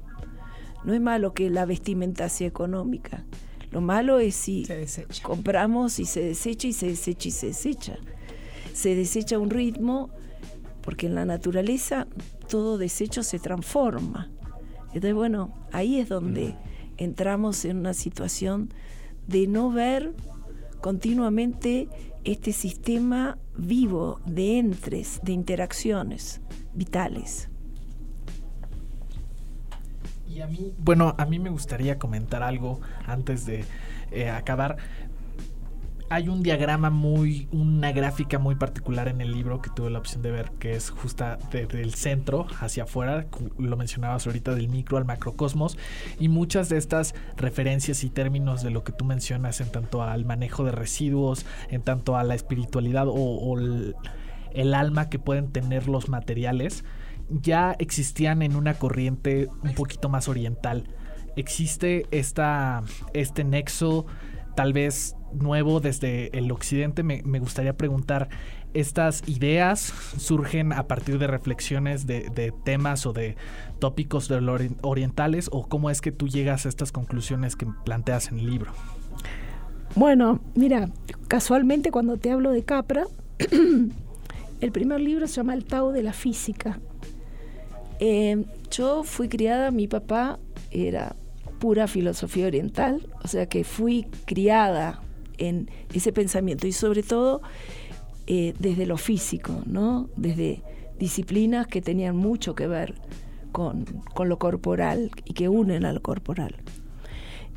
No 0.84 0.94
es 0.94 1.00
malo 1.00 1.34
que 1.34 1.50
la 1.50 1.64
vestimenta 1.66 2.28
sea 2.28 2.48
económica. 2.48 3.24
Lo 3.70 3.80
malo 3.80 4.18
es 4.18 4.34
si 4.34 4.66
compramos 5.22 5.98
y 5.98 6.04
se 6.04 6.22
desecha 6.22 6.68
y 6.68 6.72
se 6.72 6.86
desecha 6.88 7.28
y 7.28 7.32
se 7.32 7.46
desecha. 7.48 7.98
Se 8.72 8.94
desecha 8.94 9.38
un 9.38 9.50
ritmo 9.50 10.10
porque 10.82 11.06
en 11.06 11.14
la 11.14 11.24
naturaleza 11.24 12.06
todo 12.48 12.78
desecho 12.78 13.22
se 13.22 13.38
transforma. 13.38 14.30
Entonces, 14.86 15.14
bueno, 15.14 15.54
ahí 15.72 16.00
es 16.00 16.08
donde 16.08 16.56
entramos 16.96 17.64
en 17.64 17.78
una 17.78 17.94
situación 17.94 18.72
de 19.28 19.46
no 19.46 19.70
ver 19.70 20.14
continuamente 20.80 21.88
este 22.24 22.52
sistema 22.52 23.38
vivo 23.56 24.20
de 24.26 24.58
entres, 24.58 25.20
de 25.22 25.32
interacciones 25.32 26.40
vitales 26.74 27.50
bueno, 30.78 31.14
a 31.18 31.26
mí 31.26 31.38
me 31.38 31.50
gustaría 31.50 31.98
comentar 31.98 32.42
algo 32.42 32.80
antes 33.06 33.46
de 33.46 33.64
eh, 34.10 34.28
acabar. 34.28 34.76
Hay 36.12 36.28
un 36.28 36.42
diagrama 36.42 36.90
muy, 36.90 37.46
una 37.52 37.92
gráfica 37.92 38.40
muy 38.40 38.56
particular 38.56 39.06
en 39.06 39.20
el 39.20 39.30
libro 39.30 39.62
que 39.62 39.70
tuve 39.70 39.90
la 39.90 40.00
opción 40.00 40.22
de 40.22 40.32
ver, 40.32 40.50
que 40.58 40.72
es 40.72 40.90
justa 40.90 41.38
desde 41.52 41.82
el 41.82 41.94
centro 41.94 42.48
hacia 42.58 42.82
afuera, 42.82 43.26
lo 43.58 43.76
mencionabas 43.76 44.26
ahorita 44.26 44.56
del 44.56 44.68
micro 44.68 44.98
al 44.98 45.04
macrocosmos, 45.04 45.78
y 46.18 46.28
muchas 46.28 46.68
de 46.68 46.78
estas 46.78 47.14
referencias 47.36 48.02
y 48.02 48.10
términos 48.10 48.64
de 48.64 48.70
lo 48.70 48.82
que 48.82 48.90
tú 48.90 49.04
mencionas 49.04 49.60
en 49.60 49.70
tanto 49.70 50.02
al 50.02 50.24
manejo 50.24 50.64
de 50.64 50.72
residuos, 50.72 51.46
en 51.68 51.82
tanto 51.82 52.16
a 52.16 52.24
la 52.24 52.34
espiritualidad 52.34 53.06
o, 53.08 53.56
el 54.52 54.74
alma 54.74 55.10
que 55.10 55.20
pueden 55.20 55.52
tener 55.52 55.88
los 55.88 56.08
materiales, 56.08 56.82
ya 57.30 57.76
existían 57.78 58.42
en 58.42 58.56
una 58.56 58.74
corriente 58.74 59.48
un 59.62 59.74
poquito 59.74 60.08
más 60.08 60.28
oriental. 60.28 60.84
Existe 61.36 62.06
esta, 62.10 62.82
este 63.14 63.44
nexo 63.44 64.06
tal 64.56 64.72
vez 64.72 65.16
nuevo 65.32 65.80
desde 65.80 66.36
el 66.36 66.50
occidente. 66.50 67.02
Me, 67.02 67.38
gustaría 67.38 67.76
preguntar, 67.76 68.28
¿estas 68.74 69.26
ideas 69.28 69.92
surgen 70.18 70.72
a 70.72 70.88
partir 70.88 71.18
de 71.18 71.28
reflexiones 71.28 72.06
de, 72.06 72.52
temas 72.64 73.06
o 73.06 73.12
de 73.12 73.36
tópicos 73.78 74.28
de 74.28 74.76
orientales 74.82 75.48
o 75.52 75.66
cómo 75.68 75.88
es 75.88 76.00
que 76.00 76.12
tú 76.12 76.28
llegas 76.28 76.66
a 76.66 76.68
estas 76.68 76.90
conclusiones 76.92 77.56
que 77.56 77.66
planteas 77.84 78.32
en 78.32 78.40
el 78.40 78.50
libro? 78.50 78.72
Bueno, 79.94 80.40
mira, 80.54 80.88
casualmente 81.28 81.90
cuando 81.90 82.16
te 82.16 82.30
hablo 82.30 82.52
de 82.52 82.62
Capra, 82.64 83.04
el 84.60 84.72
primer 84.72 85.00
libro 85.00 85.26
se 85.26 85.34
llama 85.34 85.54
El 85.54 85.64
Tao 85.64 85.92
de 85.92 86.02
la 86.02 86.12
Física 86.12 86.78
eh, 88.00 88.44
yo 88.70 89.04
fui 89.04 89.28
criada, 89.28 89.70
mi 89.70 89.86
papá 89.86 90.38
era 90.70 91.14
pura 91.58 91.86
filosofía 91.86 92.46
oriental, 92.46 93.06
o 93.22 93.28
sea 93.28 93.46
que 93.46 93.62
fui 93.62 94.06
criada 94.24 95.02
en 95.36 95.70
ese 95.92 96.12
pensamiento 96.12 96.66
y 96.66 96.72
sobre 96.72 97.02
todo 97.02 97.42
eh, 98.26 98.54
desde 98.58 98.86
lo 98.86 98.96
físico, 98.96 99.62
¿no? 99.66 100.08
desde 100.16 100.62
disciplinas 100.98 101.66
que 101.66 101.82
tenían 101.82 102.16
mucho 102.16 102.54
que 102.54 102.66
ver 102.66 102.94
con, 103.52 103.84
lo 104.24 104.38
corporal 104.38 105.10
y 105.24 105.34
que 105.34 105.48
unen 105.48 105.84
al 105.84 106.00
corporal. 106.00 106.56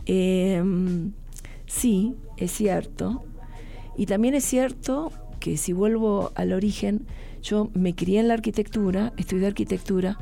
Em, 0.05 1.13
sí, 1.65 2.15
es 2.37 2.51
cierto. 2.51 3.23
Y 3.97 4.07
también 4.07 4.33
es 4.33 4.43
cierto 4.43 5.11
que 5.39 5.57
si 5.57 5.73
vuelvo 5.73 6.31
al 6.35 6.53
origen, 6.53 7.05
yo 7.43 7.69
me 7.73 7.93
crié 7.93 8.19
en 8.21 8.29
la 8.29 8.33
arquitectura, 8.33 9.13
estudié 9.17 9.47
arquitectura, 9.47 10.17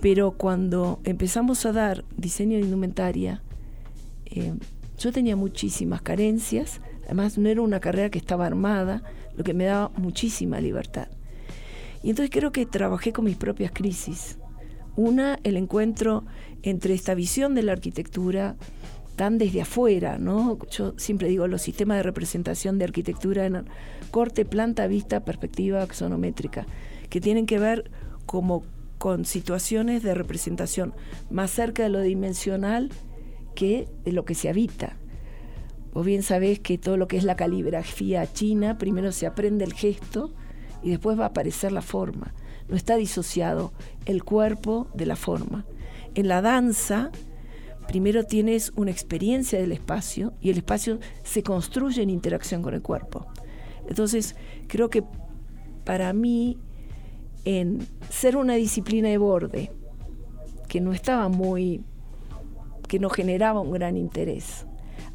pero 0.00 0.32
cuando 0.32 1.00
empezamos 1.04 1.64
a 1.66 1.72
dar 1.72 2.04
diseño 2.16 2.56
de 2.56 2.64
indumentaria, 2.64 3.42
eh, 4.26 4.54
yo 4.98 5.12
tenía 5.12 5.36
muchísimas 5.36 6.02
carencias, 6.02 6.80
además 7.04 7.38
no 7.38 7.48
era 7.48 7.60
una 7.60 7.78
carrera 7.78 8.10
que 8.10 8.18
estaba 8.18 8.46
armada, 8.46 9.02
lo 9.36 9.44
que 9.44 9.54
me 9.54 9.64
daba 9.64 9.90
muchísima 9.96 10.60
libertad. 10.60 11.08
Y 12.02 12.10
entonces 12.10 12.30
creo 12.30 12.50
que 12.50 12.66
trabajé 12.66 13.12
con 13.12 13.26
mis 13.26 13.36
propias 13.36 13.70
crisis. 13.70 14.38
Una, 14.96 15.38
el 15.44 15.56
encuentro 15.56 16.24
entre 16.62 16.94
esta 16.94 17.14
visión 17.14 17.54
de 17.54 17.62
la 17.62 17.72
arquitectura 17.72 18.56
tan 19.16 19.38
desde 19.38 19.62
afuera, 19.62 20.18
¿no? 20.18 20.58
Yo 20.70 20.94
siempre 20.96 21.28
digo 21.28 21.46
los 21.46 21.62
sistemas 21.62 21.98
de 21.98 22.02
representación 22.02 22.78
de 22.78 22.84
arquitectura 22.84 23.46
en 23.46 23.64
corte, 24.10 24.44
planta, 24.44 24.86
vista, 24.86 25.24
perspectiva 25.24 25.82
axonométrica, 25.82 26.66
que 27.08 27.20
tienen 27.20 27.46
que 27.46 27.58
ver 27.58 27.90
como 28.26 28.64
con 28.98 29.24
situaciones 29.24 30.02
de 30.02 30.14
representación 30.14 30.94
más 31.30 31.50
cerca 31.50 31.82
de 31.82 31.88
lo 31.88 32.00
dimensional 32.00 32.90
que 33.54 33.88
de 34.04 34.12
lo 34.12 34.24
que 34.24 34.34
se 34.34 34.48
habita. 34.48 34.96
Vos 35.92 36.06
bien 36.06 36.22
sabés 36.22 36.60
que 36.60 36.78
todo 36.78 36.96
lo 36.96 37.06
que 37.06 37.18
es 37.18 37.24
la 37.24 37.36
caligrafía 37.36 38.32
china, 38.32 38.78
primero 38.78 39.12
se 39.12 39.26
aprende 39.26 39.64
el 39.64 39.74
gesto 39.74 40.32
y 40.82 40.90
después 40.90 41.18
va 41.18 41.24
a 41.24 41.28
aparecer 41.28 41.72
la 41.72 41.82
forma. 41.82 42.34
No 42.68 42.76
está 42.76 42.96
disociado 42.96 43.72
el 44.06 44.24
cuerpo 44.24 44.88
de 44.94 45.06
la 45.06 45.16
forma. 45.16 45.66
En 46.14 46.28
la 46.28 46.40
danza, 46.40 47.10
primero 47.86 48.24
tienes 48.24 48.72
una 48.76 48.90
experiencia 48.90 49.58
del 49.58 49.72
espacio 49.72 50.32
y 50.40 50.50
el 50.50 50.58
espacio 50.58 50.98
se 51.22 51.42
construye 51.42 52.02
en 52.02 52.10
interacción 52.10 52.62
con 52.62 52.74
el 52.74 52.82
cuerpo. 52.82 53.26
Entonces, 53.88 54.36
creo 54.68 54.90
que 54.90 55.02
para 55.84 56.12
mí, 56.12 56.58
en 57.44 57.86
ser 58.08 58.36
una 58.36 58.54
disciplina 58.54 59.08
de 59.08 59.18
borde, 59.18 59.72
que 60.68 60.80
no 60.80 60.92
estaba 60.92 61.28
muy, 61.28 61.84
que 62.88 62.98
no 62.98 63.10
generaba 63.10 63.60
un 63.60 63.72
gran 63.72 63.96
interés, 63.96 64.66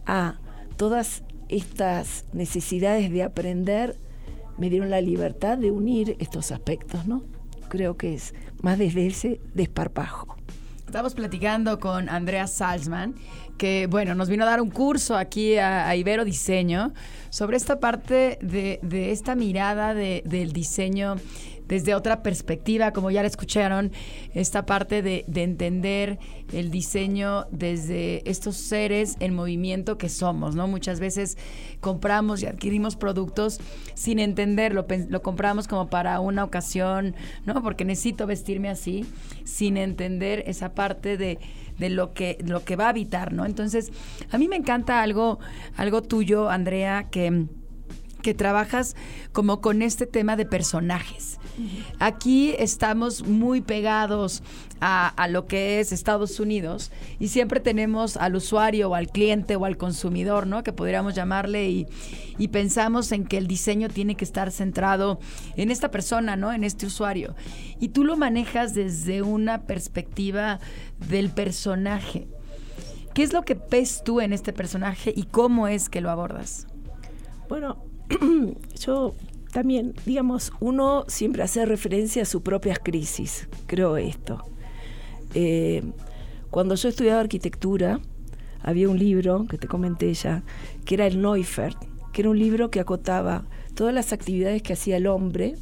a 0.06 0.40
todas 0.76 1.24
estas 1.50 2.26
necesidades 2.34 3.12
de 3.12 3.24
aprender, 3.24 3.98
me 4.58 4.70
dieron 4.70 4.90
la 4.90 5.02
libertad 5.02 5.58
de 5.58 5.72
unir 5.72 6.16
estos 6.20 6.52
aspectos, 6.52 7.08
¿no? 7.08 7.24
Creo 7.70 7.98
que 7.98 8.14
es 8.14 8.34
más 8.62 8.78
desde 8.78 9.08
ese 9.08 9.42
desparpajo. 9.54 10.38
Estamos 10.88 11.16
platicando 11.16 11.82
con 11.82 12.08
Andrea 12.08 12.48
Salzman, 12.48 13.14
que 13.58 13.88
bueno, 13.88 14.16
nos 14.16 14.30
vino 14.30 14.46
a 14.46 14.48
dar 14.48 14.62
un 14.62 14.70
curso 14.70 15.18
aquí 15.18 15.58
a, 15.58 15.94
Ibero 15.98 16.24
Diseño 16.24 16.94
sobre 17.30 17.58
esta 17.58 17.82
parte 17.82 18.40
de, 18.42 18.80
esta 19.12 19.36
mirada 19.36 19.94
del 19.94 20.54
diseño 20.54 21.18
desde 21.68 21.96
otra 21.96 22.24
perspectiva, 22.24 22.92
como 22.92 23.12
ya 23.12 23.22
la 23.22 23.28
escucharon, 23.28 23.92
esta 24.34 24.66
parte 24.66 25.02
de, 25.02 25.26
entender 25.38 26.20
el 26.52 26.72
diseño 26.72 27.46
desde 27.52 28.28
estos 28.30 28.58
seres 28.58 29.16
en 29.20 29.34
movimiento 29.34 29.98
que 29.98 30.10
somos, 30.10 30.56
¿no? 30.56 30.68
Muchas 30.68 31.00
veces 31.00 31.38
compramos 31.80 32.42
y 32.42 32.48
adquirimos 32.48 32.96
productos 32.96 33.60
sin 33.94 34.20
entenderlo, 34.20 34.86
lo 35.10 35.22
compramos 35.22 35.68
como 35.68 35.90
para 35.90 36.20
una 36.20 36.44
ocasión, 36.44 37.16
¿no? 37.46 37.62
Porque 37.62 37.86
necesito 37.86 38.26
vestirme 38.26 38.70
así, 38.70 39.06
sin 39.44 39.78
entender 39.78 40.44
esa 40.48 40.74
parte 40.74 41.18
de 41.18 41.40
de 41.78 41.90
lo 41.90 42.14
que, 42.14 42.38
lo 42.44 42.64
que 42.64 42.76
va 42.76 42.86
a 42.86 42.90
habitar, 42.90 43.34
¿no? 43.34 43.46
Entonces, 43.46 43.92
a 44.32 44.38
mí 44.38 44.48
me 44.48 44.56
encanta 44.56 45.02
algo, 45.02 45.40
algo 45.76 46.02
tuyo, 46.02 46.50
Andrea, 46.50 47.08
que 47.12 47.46
que 48.22 48.34
trabajas 48.34 48.96
como 49.32 49.62
con 49.62 49.82
este 49.82 50.06
tema 50.06 50.36
de 50.36 50.46
personajes. 50.46 51.40
Aquí 52.00 52.54
estamos 52.60 53.24
muy 53.24 53.62
pegados 53.62 54.44
a, 54.80 55.28
lo 55.30 55.48
que 55.48 55.80
es 55.80 55.92
Estados 55.92 56.40
Unidos 56.40 56.92
y 57.20 57.30
siempre 57.30 57.60
tenemos 57.60 58.16
al 58.16 58.36
usuario 58.36 58.92
o 58.92 58.96
al 58.96 59.08
cliente 59.08 59.56
o 59.56 59.66
al 59.66 59.78
consumidor, 59.78 60.46
¿no? 60.46 60.64
Que 60.64 60.72
podríamos 60.72 61.16
llamarle 61.16 61.70
y, 61.70 61.88
y 62.38 62.50
pensamos 62.50 63.12
en 63.12 63.26
que 63.26 63.38
el 63.38 63.48
diseño 63.48 63.90
tiene 63.90 64.16
que 64.16 64.26
estar 64.26 64.52
centrado 64.52 65.20
en 65.56 65.72
esta 65.72 65.90
persona, 65.90 66.36
¿no? 66.36 66.54
En 66.54 66.64
este 66.64 66.86
usuario. 66.86 67.36
Y 67.80 67.90
tú 67.90 68.04
lo 68.04 68.18
manejas 68.18 68.76
desde 68.76 69.24
una 69.24 69.64
perspectiva 69.64 70.60
del 71.10 71.32
personaje. 71.32 72.28
¿Qué 73.16 73.24
es 73.24 73.34
lo 73.34 73.42
que 73.42 73.56
ves 73.56 74.04
tú 74.06 74.22
en 74.22 74.32
este 74.32 74.54
personaje 74.54 75.12
y 75.16 75.24
cómo 75.24 75.68
es 75.68 75.90
que 75.90 76.02
lo 76.02 76.12
abordas? 76.12 76.68
Bueno, 77.50 77.87
yo 78.80 79.14
también, 79.52 79.94
digamos, 80.06 80.52
uno 80.60 81.06
siempre 81.08 81.44
hace 81.44 81.66
referencia 81.66 82.22
a 82.22 82.26
sus 82.26 82.42
propias 82.42 82.80
crisis, 82.80 83.48
creo 83.66 83.98
esto. 83.98 84.44
Eh, 85.34 85.84
cuando 86.50 86.76
yo 86.76 86.90
estudiaba 86.90 87.22
arquitectura, 87.22 88.00
había 88.62 88.90
un 88.90 89.00
libro 89.00 89.46
que 89.50 89.58
te 89.58 89.68
comenté 89.68 90.14
ya, 90.14 90.44
que 90.86 90.96
era 90.96 91.08
el 91.08 91.22
Neufert, 91.22 91.78
que 92.14 92.22
era 92.22 92.30
un 92.30 92.40
libro 92.40 92.70
que 92.70 92.80
acotaba 92.80 93.46
todas 93.76 93.94
las 93.94 94.14
actividades 94.14 94.62
que 94.62 94.74
hacía 94.74 94.98
el 94.98 95.08
hombre, 95.08 95.56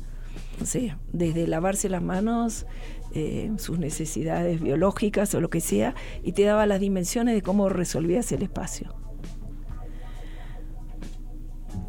desde 1.11 1.47
lavarse 1.47 1.89
las 1.89 2.01
manos, 2.01 2.65
eh, 3.13 3.51
sus 3.57 3.77
necesidades 3.79 4.61
biológicas 4.61 5.33
o 5.35 5.41
lo 5.41 5.49
que 5.49 5.61
sea, 5.61 5.95
y 6.23 6.31
te 6.31 6.43
daba 6.43 6.65
las 6.65 6.79
dimensiones 6.79 7.35
de 7.35 7.41
cómo 7.41 7.69
resolvías 7.69 8.31
el 8.31 8.43
espacio 8.43 9.04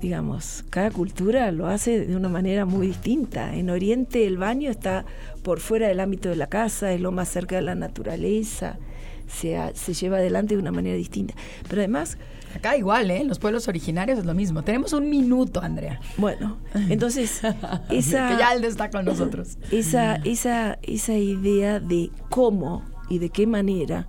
digamos, 0.01 0.65
cada 0.71 0.91
cultura 0.91 1.51
lo 1.53 1.67
hace 1.67 2.07
de 2.07 2.17
una 2.17 2.29
manera 2.29 2.65
muy 2.65 2.89
distinta. 2.89 3.55
En 3.55 3.71
Oriente 3.71 4.27
el 4.27 4.39
baño 4.39 4.71
está 4.71 5.05
por 5.43 5.61
fuera 5.61 5.89
del 5.89 6.01
ámbito 6.01 6.29
de 6.29 6.37
la 6.37 6.49
casa, 6.49 6.93
es 6.93 7.01
lo 7.01 7.13
más 7.13 7.29
cerca 7.29 7.57
de 7.57 7.63
la 7.63 7.75
naturaleza, 7.75 8.79
se, 9.27 9.59
se 9.75 9.95
lleva 9.95 10.19
adelante 10.19 10.55
de 10.55 10.61
una 10.61 10.73
manera 10.73 10.97
distinta. 10.97 11.35
Pero 11.69 11.83
además... 11.83 12.19
Acá 12.55 12.75
igual, 12.75 13.11
¿eh? 13.11 13.23
Los 13.23 13.39
pueblos 13.39 13.69
originarios 13.69 14.19
es 14.19 14.25
lo 14.25 14.33
mismo. 14.33 14.63
Tenemos 14.63 14.95
un 14.95 15.11
minuto, 15.11 15.61
Andrea. 15.61 16.01
Bueno, 16.17 16.57
entonces 16.89 17.43
esa... 17.45 17.87
que 17.91 18.01
ya 18.01 18.49
Alde 18.49 18.69
está 18.69 18.89
con 18.89 19.05
nosotros. 19.05 19.59
Esa, 19.71 20.17
esa, 20.25 20.79
esa 20.81 21.13
idea 21.13 21.81
de 21.81 22.11
cómo 22.31 22.83
y 23.11 23.19
de 23.19 23.29
qué 23.29 23.47
manera 23.47 24.07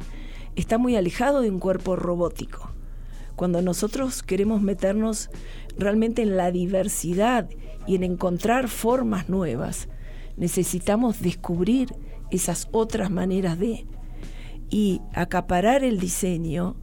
está 0.55 0.77
muy 0.77 0.95
alejado 0.95 1.41
de 1.41 1.49
un 1.49 1.59
cuerpo 1.59 1.97
robótico. 1.97 2.71
Cuando 3.37 3.61
nosotros 3.61 4.23
queremos 4.23 4.63
meternos 4.63 5.29
realmente 5.77 6.23
en 6.23 6.37
la 6.37 6.51
diversidad 6.51 7.47
y 7.85 7.93
en 7.93 8.03
encontrar 8.03 8.67
formas 8.67 9.29
nuevas, 9.29 9.89
necesitamos 10.37 11.21
descubrir 11.21 11.93
esas 12.31 12.67
otras 12.71 13.11
maneras 13.11 13.59
de 13.59 13.85
y 14.71 15.01
acaparar 15.13 15.83
el 15.83 15.99
diseño 15.99 16.77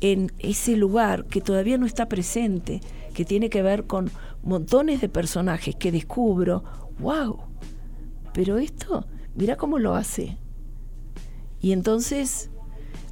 en 0.00 0.32
ese 0.40 0.76
lugar 0.76 1.26
que 1.26 1.40
todavía 1.40 1.78
no 1.78 1.86
está 1.86 2.08
presente, 2.08 2.80
que 3.14 3.24
tiene 3.24 3.48
que 3.48 3.62
ver 3.62 3.84
con 3.84 4.10
montones 4.42 5.00
de 5.00 5.08
personajes 5.08 5.76
que 5.76 5.92
descubro, 5.92 6.64
wow, 6.98 7.38
pero 8.34 8.58
esto, 8.58 9.06
mira 9.36 9.54
cómo 9.54 9.78
lo 9.78 9.94
hace. 9.94 10.36
Y 11.60 11.70
entonces 11.70 12.50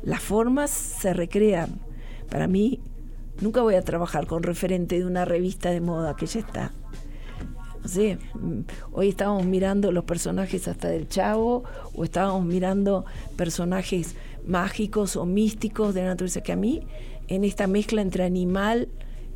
las 0.03 0.21
formas 0.21 0.71
se 0.73 1.15
recrean. 1.15 1.89
Para 2.31 2.47
mí 2.47 2.81
Nunca 3.41 3.63
voy 3.63 3.75
a 3.75 3.83
trabajar 3.83 4.27
con 4.27 4.43
referente 4.43 4.99
de 4.99 5.07
una 5.07 5.25
revista 5.25 5.71
de 5.71 5.81
moda 5.81 6.15
que 6.15 6.27
ya 6.27 6.41
está. 6.41 6.73
No 7.83 8.41
mm, 8.41 8.65
hoy 8.93 9.09
estábamos 9.09 9.47
mirando 9.47 9.93
los 9.93 10.05
personajes 10.05 10.69
hasta 10.69 10.89
del 10.89 11.09
Chavo 11.09 11.65
o 11.95 12.05
estábamos 12.05 12.45
mirando 12.45 13.07
personajes 13.37 14.15
mágicos 14.47 15.17
o 15.17 15.25
místicos 15.25 15.95
de 15.95 16.03
la 16.03 16.09
naturaleza, 16.09 16.43
que 16.43 16.53
a 16.53 16.57
mí 16.57 16.83
en 17.29 17.45
esta 17.45 17.67
mezcla 17.67 18.03
entre 18.03 18.25
animal 18.25 18.89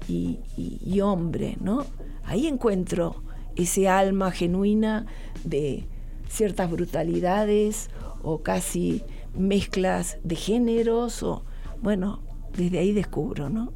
y, 0.07 0.41
y 0.57 1.01
hombre, 1.01 1.57
¿no? 1.63 1.87
Ahí 2.25 2.47
encuentro 2.47 3.23
ese 3.57 3.89
alma 3.89 4.33
genuina 4.33 5.07
de 5.45 5.87
ciertas 6.29 6.71
brutalidades 6.71 7.89
o 8.23 8.43
casi 8.43 9.03
mezclas 9.35 10.19
de 10.25 10.37
géneros 10.37 11.23
o 11.23 11.43
bueno, 11.81 12.24
desde 12.57 12.79
ahí 12.79 12.93
descubro, 12.93 13.49
¿no? 13.49 13.73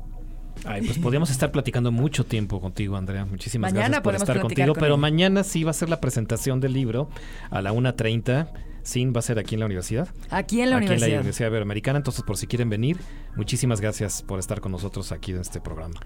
Ay, 0.64 0.82
pues 0.82 0.98
podríamos 0.98 1.30
estar 1.30 1.52
platicando 1.52 1.92
mucho 1.92 2.24
tiempo 2.24 2.60
contigo, 2.60 2.96
Andrea. 2.96 3.24
Muchísimas 3.24 3.72
gracias 3.72 4.00
por 4.00 4.14
estar 4.14 4.40
contigo. 4.40 4.74
pero 4.74 4.96
mañana 4.96 5.44
sí 5.44 5.64
va 5.64 5.70
a 5.70 5.74
ser 5.74 5.88
la 5.88 6.00
presentación 6.00 6.60
del 6.60 6.72
libro 6.72 7.08
a 7.50 7.62
la 7.62 7.72
1.30. 7.72 8.48
Sin 8.82 9.12
va 9.14 9.18
a 9.18 9.22
ser 9.22 9.38
aquí 9.38 9.54
en 9.54 9.60
la 9.60 9.66
universidad. 9.66 10.08
Aquí 10.30 10.62
en 10.62 10.70
la 10.70 10.78
universidad. 10.78 11.04
Aquí 11.04 11.10
en 11.10 11.16
la 11.16 11.20
Universidad 11.20 11.48
Iberoamericana. 11.48 11.98
Entonces, 11.98 12.24
por 12.24 12.38
si 12.38 12.46
quieren 12.46 12.70
venir, 12.70 12.96
muchísimas 13.36 13.82
gracias 13.82 14.22
por 14.22 14.38
estar 14.38 14.62
con 14.62 14.72
nosotros 14.72 15.12
aquí 15.12 15.32
en 15.32 15.40
este 15.40 15.60
programa. 15.60 16.00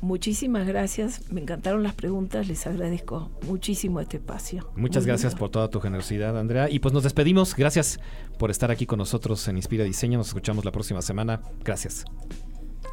Muchísimas 0.00 0.66
gracias, 0.66 1.30
me 1.30 1.40
encantaron 1.40 1.82
las 1.82 1.94
preguntas, 1.94 2.46
les 2.48 2.66
agradezco 2.66 3.30
muchísimo 3.46 4.00
este 4.00 4.18
espacio. 4.18 4.70
Muchas 4.76 5.06
gracias 5.06 5.34
por 5.34 5.50
toda 5.50 5.68
tu 5.68 5.80
generosidad, 5.80 6.38
Andrea. 6.38 6.70
Y 6.70 6.78
pues 6.78 6.94
nos 6.94 7.02
despedimos, 7.02 7.54
gracias 7.54 7.98
por 8.38 8.50
estar 8.50 8.70
aquí 8.70 8.86
con 8.86 8.98
nosotros 8.98 9.46
en 9.48 9.56
Inspira 9.56 9.84
Diseño, 9.84 10.18
nos 10.18 10.28
escuchamos 10.28 10.64
la 10.64 10.72
próxima 10.72 11.02
semana, 11.02 11.42
gracias. 11.64 12.04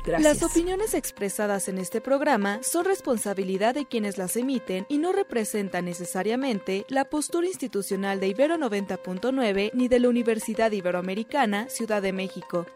Las 0.06 0.44
opiniones 0.44 0.94
expresadas 0.94 1.68
en 1.68 1.80
este 1.80 2.00
programa 2.00 2.60
son 2.62 2.86
responsabilidad 2.86 3.74
de 3.74 3.86
quienes 3.86 4.20
las 4.20 4.38
emiten 4.38 4.86
y 4.88 5.00
no 5.00 5.12
representan 5.12 5.86
necesariamente 5.86 6.86
la 6.90 7.06
postura 7.06 7.48
institucional 7.48 8.20
de 8.20 8.28
Ibero 8.28 8.56
90.9 8.58 9.72
ni 9.74 9.88
de 9.88 10.00
la 10.00 10.10
Universidad 10.10 10.72
Iberoamericana, 10.72 11.70
Ciudad 11.70 12.04
de 12.04 12.14
México. 12.14 12.68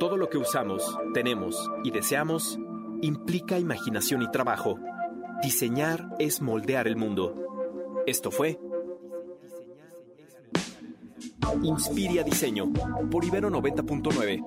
Todo 0.00 0.16
lo 0.16 0.28
que 0.30 0.38
usamos, 0.38 0.98
tenemos 1.12 1.70
y 1.84 1.90
deseamos 1.90 2.58
implica 3.02 3.58
imaginación 3.58 4.22
y 4.22 4.30
trabajo. 4.30 4.78
Diseñar 5.42 6.08
es 6.18 6.40
moldear 6.40 6.88
el 6.88 6.96
mundo. 6.96 7.34
Esto 8.06 8.30
fue 8.30 8.58
Inspiria 11.62 12.24
Diseño 12.24 12.72
por 13.10 13.26
Ibero 13.26 13.50
90.9. 13.50 14.42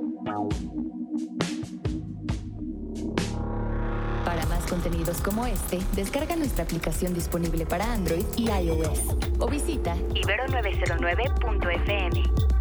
Para 4.25 4.45
más 4.47 4.65
contenidos 4.65 5.21
como 5.21 5.45
este, 5.45 5.77
descarga 5.95 6.35
nuestra 6.35 6.63
aplicación 6.63 7.13
disponible 7.13 7.67
para 7.67 7.93
Android 7.93 8.25
y 8.37 8.49
iOS 8.49 9.01
o 9.37 9.47
visita 9.47 9.95
ibero909.fm. 10.15 12.52